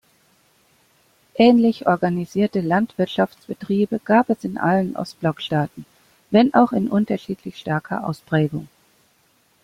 Ähnlich 1.35 1.85
organisierte 1.85 2.61
Landwirtschaftsbetriebe 2.61 3.99
gab 4.03 4.31
es 4.31 4.43
in 4.43 4.57
allen 4.57 4.95
Ostblock-Staaten, 4.95 5.85
wenn 6.31 6.51
auch 6.55 6.71
in 6.71 6.87
unterschiedlich 6.89 7.59
starker 7.59 8.07
Ausprägung. 8.07 8.67